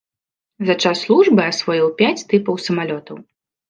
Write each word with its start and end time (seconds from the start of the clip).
За 0.69 0.75
час 0.85 1.03
службы 1.05 1.41
асвоіў 1.51 1.87
пяць 2.03 2.25
тыпаў 2.33 2.63
самалётаў. 2.69 3.27